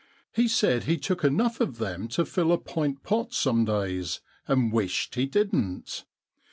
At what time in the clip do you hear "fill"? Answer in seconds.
2.25-2.51